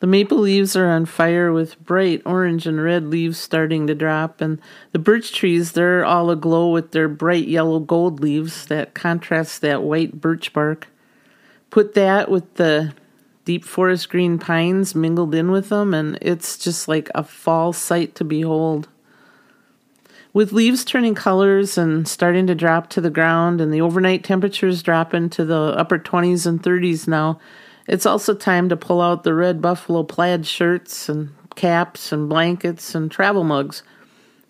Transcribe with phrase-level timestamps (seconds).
[0.00, 4.40] The maple leaves are on fire with bright orange and red leaves starting to drop,
[4.40, 4.60] and
[4.92, 9.82] the birch trees, they're all aglow with their bright yellow gold leaves that contrast that
[9.82, 10.86] white birch bark.
[11.70, 12.94] Put that with the
[13.44, 18.14] deep forest green pines mingled in with them, and it's just like a fall sight
[18.14, 18.88] to behold.
[20.32, 24.82] With leaves turning colors and starting to drop to the ground, and the overnight temperatures
[24.82, 27.40] dropping to the upper 20s and 30s now,
[27.88, 32.94] it's also time to pull out the red buffalo plaid shirts and caps and blankets
[32.94, 33.82] and travel mugs.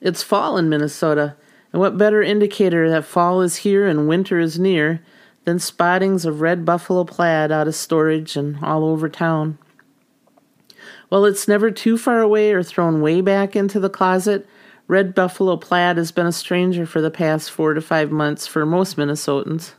[0.00, 1.36] It's fall in Minnesota,
[1.72, 5.02] and what better indicator that fall is here and winter is near
[5.44, 9.58] than spottings of red buffalo plaid out of storage and all over town?
[11.08, 14.46] While it's never too far away or thrown way back into the closet,
[14.88, 18.64] red buffalo plaid has been a stranger for the past four to five months for
[18.64, 19.74] most Minnesotans.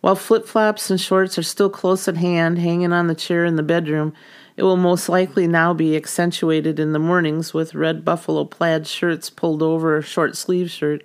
[0.00, 3.56] While flip flops and shorts are still close at hand, hanging on the chair in
[3.56, 4.14] the bedroom,
[4.56, 9.28] it will most likely now be accentuated in the mornings with red buffalo plaid shirts
[9.28, 11.02] pulled over a short sleeve shirt.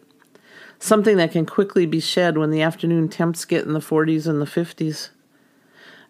[0.80, 4.42] Something that can quickly be shed when the afternoon temps get in the 40s and
[4.42, 5.10] the 50s.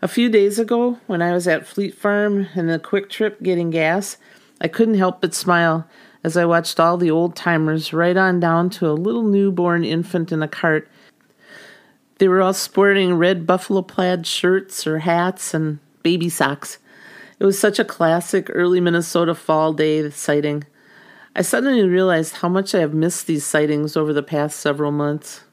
[0.01, 3.69] A few days ago, when I was at Fleet Farm in the Kwik Trip getting
[3.69, 4.17] gas,
[4.61, 5.87] I couldn't help but smile
[6.23, 10.31] as I watched all the old timers right on down to a little newborn infant
[10.31, 10.87] in a cart
[12.17, 16.77] they were all sporting red buffalo plaid shirts or hats and baby socks.
[17.39, 20.63] It was such a classic early Minnesota fall day sighting.
[21.35, 25.43] I suddenly realized how much I have missed these sightings over the past several months.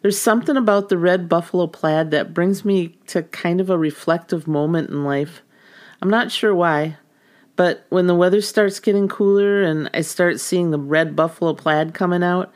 [0.00, 4.46] There's something about the red buffalo plaid that brings me to kind of a reflective
[4.46, 5.42] moment in life.
[6.00, 6.96] I'm not sure why,
[7.56, 11.92] but when the weather starts getting cooler and I start seeing the red buffalo plaid
[11.92, 12.52] coming out,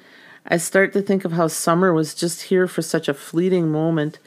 [0.47, 4.19] I start to think of how summer was just here for such a fleeting moment,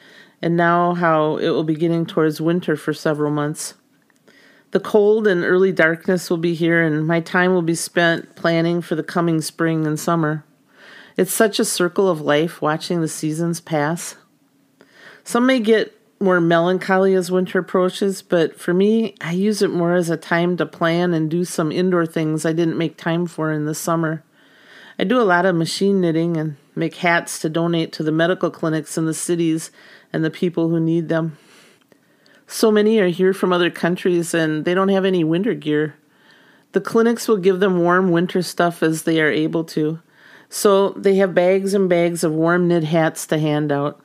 [0.42, 3.76] and now how it will be getting towards winter for several months.
[4.72, 8.82] The cold and early darkness will be here, and my time will be spent planning
[8.82, 10.44] for the coming spring and summer.
[11.16, 14.16] It's such a circle of life watching the seasons pass.
[15.24, 19.94] Some may get more melancholy as winter approaches, but for me, I use it more
[19.94, 23.54] as a time to plan and do some indoor things I didn't make time for
[23.54, 24.25] in the summer.
[24.98, 28.50] I do a lot of machine knitting and make hats to donate to the medical
[28.50, 29.72] clinics in the cities
[30.14, 31.38] and the people who need them.
[32.48, 35.96] So many are here from other countries and they don't have any winter gear.
[36.72, 40.00] The clinics will give them warm winter stuff as they are able to.
[40.50, 44.00] So they have bags and bags of warm knit hats to hand out.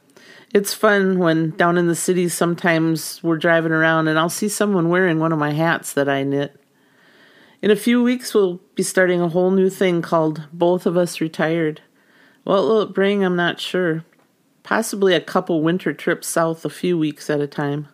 [0.52, 4.88] It's fun when down in the cities sometimes we're driving around and I'll see someone
[4.88, 6.59] wearing one of my hats that I knit.
[7.62, 11.20] In a few weeks, we'll be starting a whole new thing called Both of Us
[11.20, 11.82] Retired.
[12.44, 13.22] What will it bring?
[13.22, 14.02] I'm not sure.
[14.62, 17.88] Possibly a couple winter trips south a few weeks at a time.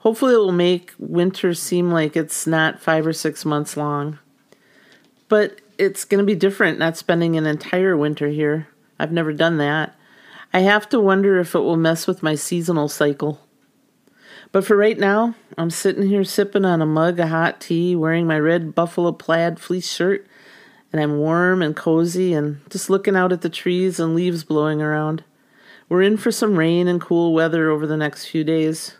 [0.00, 4.18] Hopefully, it will make winter seem like it's not five or six months long.
[5.28, 8.68] But it's going to be different not spending an entire winter here.
[8.98, 9.94] I've never done that.
[10.52, 13.40] I have to wonder if it will mess with my seasonal cycle.
[14.52, 18.26] But for right now, I'm sitting here sipping on a mug of hot tea, wearing
[18.26, 20.26] my red buffalo plaid fleece shirt,
[20.92, 24.82] and I'm warm and cozy and just looking out at the trees and leaves blowing
[24.82, 25.24] around.
[25.88, 28.96] We're in for some rain and cool weather over the next few days.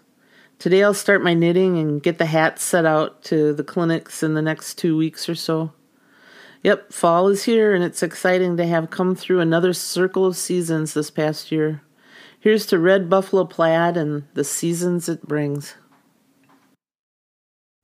[0.59, 4.35] Today I'll start my knitting and get the hats set out to the clinics in
[4.35, 5.73] the next two weeks or so.
[6.63, 10.93] Yep, fall is here and it's exciting to have come through another circle of seasons
[10.93, 11.81] this past year.
[12.43, 15.75] Here's to red buffalo plaid and the seasons it brings.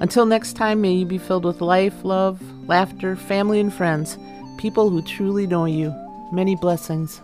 [0.00, 4.18] Until next time, may you be filled with life, love, laughter, family, and friends,
[4.58, 5.92] people who truly know you.
[6.32, 7.20] Many blessings.